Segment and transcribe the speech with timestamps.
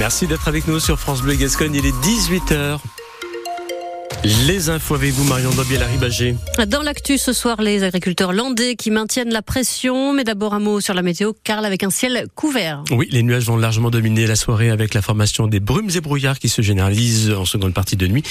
[0.00, 1.74] Merci d'être avec nous sur France Bleu Gascogne.
[1.74, 2.78] Il est 18h.
[4.22, 6.36] Les infos avec vous, Marion Dobier, Ribagé.
[6.68, 10.12] Dans l'actu ce soir, les agriculteurs landais qui maintiennent la pression.
[10.12, 12.84] Mais d'abord un mot sur la météo, Karl, avec un ciel couvert.
[12.90, 16.38] Oui, les nuages vont largement dominer la soirée avec la formation des brumes et brouillards
[16.38, 18.22] qui se généralisent en seconde partie de nuit.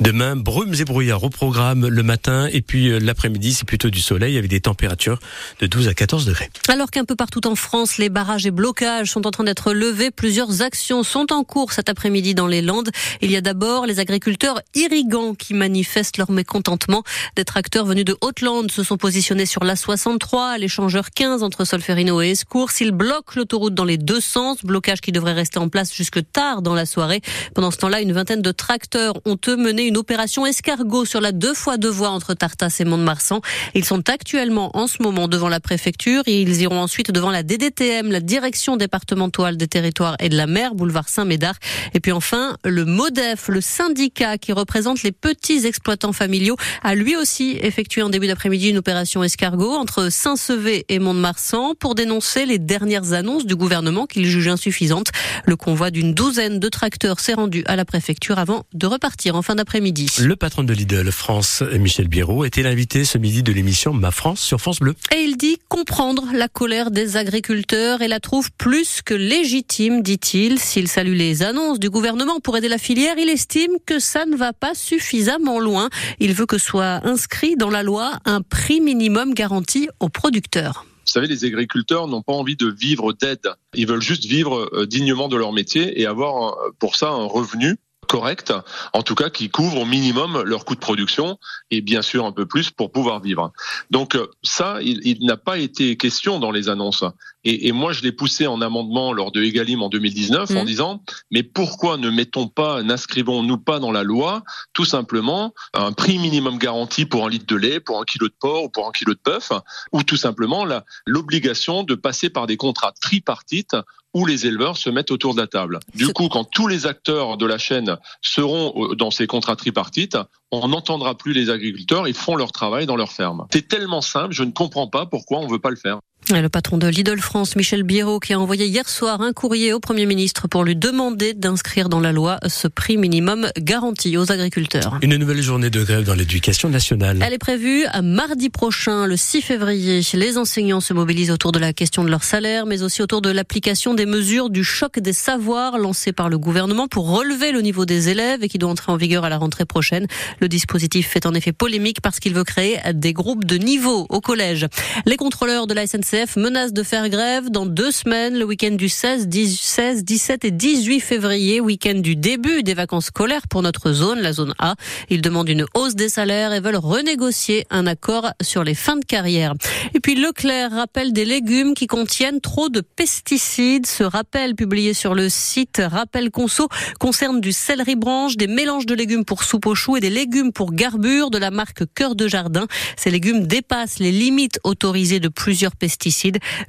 [0.00, 4.00] Demain, brumes et brouillards au programme le matin et puis euh, l'après-midi, c'est plutôt du
[4.00, 5.20] soleil avec des températures
[5.60, 6.50] de 12 à 14 degrés.
[6.66, 10.10] Alors qu'un peu partout en France, les barrages et blocages sont en train d'être levés,
[10.10, 12.90] plusieurs actions sont en cours cet après-midi dans les Landes.
[13.22, 17.02] Il y a d'abord les agriculteurs irrigants qui manifestent leur mécontentement.
[17.36, 22.20] Des tracteurs venus de Haute-Lande se sont positionnés sur la 63, l'échangeur 15 entre Solferino
[22.22, 22.70] et Escours.
[22.80, 26.62] Ils bloquent l'autoroute dans les deux sens, blocage qui devrait rester en place jusque tard
[26.62, 27.20] dans la soirée.
[27.54, 31.32] Pendant ce temps-là, une vingtaine de tracteurs ont eux mené une opération escargot sur la
[31.32, 33.40] deux fois deux voies entre Tartas et Mont-de-Marsan.
[33.74, 37.42] Ils sont actuellement en ce moment devant la préfecture et ils iront ensuite devant la
[37.42, 41.56] DDTM, la direction départementale des territoires et de la mer, boulevard Saint-Médard.
[41.94, 47.16] Et puis enfin, le MODEF, le syndicat qui représente les petits exploitants familiaux, a lui
[47.16, 52.60] aussi effectué en début d'après-midi une opération escargot entre Saint-Sevé et Mont-de-Marsan pour dénoncer les
[52.60, 55.08] dernières annonces du gouvernement qu'il juge insuffisantes.
[55.44, 59.42] Le convoi d'une douzaine de tracteurs s'est rendu à la préfecture avant de repartir en
[59.42, 60.06] fin d'après-midi.
[60.20, 64.40] Le patron de Lidl France, Michel Biérot, était l'invité ce midi de l'émission Ma France
[64.40, 64.94] sur France Bleu.
[65.12, 70.60] Et il dit comprendre la colère des agriculteurs et la trouve plus que légitime, dit-il.
[70.60, 74.36] S'il salue les annonces du gouvernement pour aider la filière, il estime que ça ne
[74.36, 75.15] va pas suffire
[75.60, 75.88] loin.
[76.20, 80.84] Il veut que soit inscrit dans la loi un prix minimum garanti aux producteurs.
[81.06, 83.48] Vous savez, les agriculteurs n'ont pas envie de vivre d'aide.
[83.74, 87.76] Ils veulent juste vivre euh, dignement de leur métier et avoir pour ça un revenu
[88.06, 88.52] correct,
[88.92, 91.38] en tout cas qui couvre au minimum leur coût de production
[91.70, 93.52] et bien sûr un peu plus pour pouvoir vivre.
[93.90, 97.04] Donc euh, ça, il, n'a pas été question dans les annonces.
[97.48, 100.66] Et, moi, je l'ai poussé en amendement lors de Egalim en 2019 en mmh.
[100.66, 106.18] disant, mais pourquoi ne mettons pas, n'inscrivons-nous pas dans la loi tout simplement un prix
[106.18, 108.90] minimum garanti pour un litre de lait, pour un kilo de porc ou pour un
[108.90, 109.52] kilo de bœuf,
[109.92, 110.66] ou tout simplement
[111.06, 113.76] l'obligation de passer par des contrats tripartites
[114.16, 115.78] où les éleveurs se mettent autour de la table.
[115.94, 120.16] Du coup, quand tous les acteurs de la chaîne seront dans ces contrats tripartites,
[120.50, 123.46] on n'entendra plus les agriculteurs, ils font leur travail dans leur ferme.
[123.52, 126.00] C'est tellement simple, je ne comprends pas pourquoi on ne veut pas le faire.
[126.32, 129.78] Le patron de Lidl France, Michel Biérot, qui a envoyé hier soir un courrier au
[129.78, 134.98] Premier ministre pour lui demander d'inscrire dans la loi ce prix minimum garanti aux agriculteurs.
[135.02, 137.20] Une nouvelle journée de grève dans l'éducation nationale.
[137.24, 140.00] Elle est prévue à mardi prochain, le 6 février.
[140.14, 143.30] Les enseignants se mobilisent autour de la question de leur salaire, mais aussi autour de
[143.30, 147.86] l'application des mesures du choc des savoirs lancé par le gouvernement pour relever le niveau
[147.86, 150.08] des élèves et qui doit entrer en vigueur à la rentrée prochaine.
[150.40, 154.20] Le dispositif fait en effet polémique parce qu'il veut créer des groupes de niveau au
[154.20, 154.66] collège.
[155.04, 158.88] Les contrôleurs de la SNCF menace de faire grève dans deux semaines, le week-end du
[158.88, 164.20] 16, 16, 17 et 18 février, week-end du début des vacances scolaires pour notre zone,
[164.20, 164.76] la zone A.
[165.10, 169.04] Ils demandent une hausse des salaires et veulent renégocier un accord sur les fins de
[169.04, 169.52] carrière.
[169.94, 173.86] Et puis Leclerc rappelle des légumes qui contiennent trop de pesticides.
[173.86, 176.68] Ce rappel publié sur le site Rappel Conso
[176.98, 180.52] concerne du céleri branche, des mélanges de légumes pour soupe aux choux et des légumes
[180.52, 182.66] pour garbure de la marque Cœur de Jardin.
[182.96, 186.05] Ces légumes dépassent les limites autorisées de plusieurs pesticides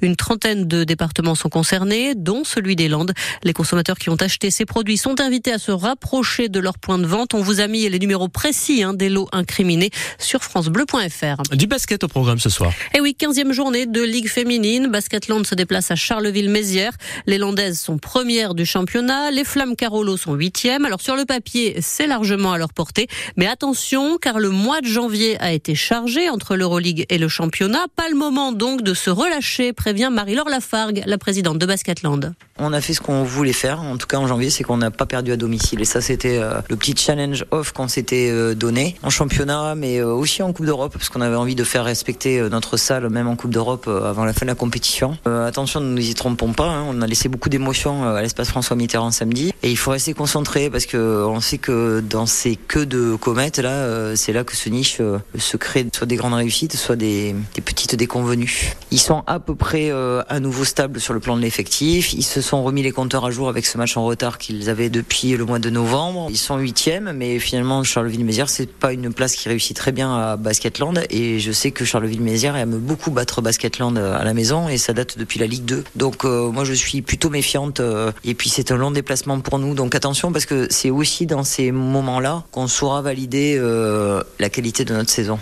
[0.02, 3.14] une trentaine de départements sont concernés, dont celui des Landes.
[3.44, 6.98] Les consommateurs qui ont acheté ces produits sont invités à se rapprocher de leur point
[6.98, 7.34] de vente.
[7.34, 11.56] On vous a mis les numéros précis hein, des lots incriminés sur francebleu.fr.
[11.56, 12.72] Du basket au programme ce soir.
[12.94, 14.88] Et eh oui, 15e journée de Ligue féminine.
[14.88, 16.94] Basketland se déplace à Charleville-Mézières.
[17.26, 19.32] Les Landaises sont premières du championnat.
[19.32, 20.86] Les Flammes Carolo sont huitièmes.
[20.86, 23.08] Alors sur le papier, c'est largement à leur portée.
[23.36, 27.86] Mais attention, car le mois de janvier a été chargé entre l'Euroleague et le championnat.
[27.96, 32.34] Pas le moment donc de se relâché, prévient Marie-Laure Lafargue, la présidente de Basketland.
[32.60, 34.92] On a fait ce qu'on voulait faire, en tout cas en janvier, c'est qu'on n'a
[34.92, 35.82] pas perdu à domicile.
[35.82, 39.98] Et ça, c'était euh, le petit challenge off qu'on s'était euh, donné en championnat, mais
[39.98, 43.28] euh, aussi en Coupe d'Europe, parce qu'on avait envie de faire respecter notre salle, même
[43.28, 45.18] en Coupe d'Europe, avant la fin de la compétition.
[45.26, 48.76] attention, ne nous y trompons pas, hein, on a laissé beaucoup d'émotions à l'espace François
[48.76, 49.54] Mitterrand samedi.
[49.64, 53.60] Et il faut rester concentré, parce que on sait que dans ces queues de comètes,
[53.60, 55.02] là, c'est là que se niche
[55.38, 57.62] se crée soit des grandes réussites, soit des, des
[57.96, 58.74] déconvenues.
[58.92, 62.14] Ils sont à peu près à nouveau stables sur le plan de l'effectif.
[62.14, 64.90] Ils se sont remis les compteurs à jour avec ce match en retard qu'ils avaient
[64.90, 66.28] depuis le mois de novembre.
[66.30, 70.38] Ils sont huitièmes, mais finalement Charleville-Mézières c'est pas une place qui réussit très bien à
[70.38, 74.94] Basketland et je sais que Charleville-Mézières aime beaucoup battre Basketland à la maison et ça
[74.94, 75.84] date depuis la Ligue 2.
[75.96, 79.60] Donc euh, moi je suis plutôt méfiante euh, et puis c'est un long déplacement pour
[79.60, 79.74] nous.
[79.74, 84.86] Donc attention parce que c'est aussi dans ces moments-là qu'on saura valider euh, la qualité
[84.86, 85.40] de notre saison.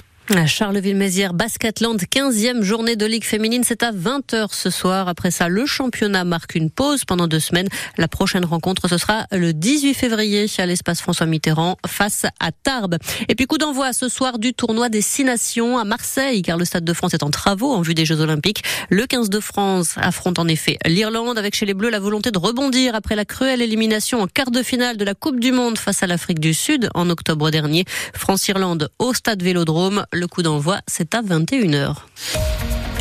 [0.47, 3.63] Charleville-Mézières, Basketland, 15e journée de Ligue féminine.
[3.63, 5.07] C'est à 20h ce soir.
[5.07, 7.67] Après ça, le championnat marque une pause pendant deux semaines.
[7.97, 12.97] La prochaine rencontre, ce sera le 18 février à l'espace François Mitterrand face à Tarbes.
[13.29, 16.65] Et puis coup d'envoi ce soir du tournoi des Six Nations à Marseille, car le
[16.65, 18.63] Stade de France est en travaux en vue des Jeux Olympiques.
[18.89, 22.39] Le 15 de France affronte en effet l'Irlande avec chez les Bleus la volonté de
[22.39, 26.01] rebondir après la cruelle élimination en quart de finale de la Coupe du Monde face
[26.01, 27.85] à l'Afrique du Sud en octobre dernier.
[28.15, 30.05] France-Irlande au Stade Vélodrome.
[30.17, 31.93] Le coup d'envoi, c'est à 21h.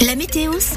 [0.05, 0.58] La météo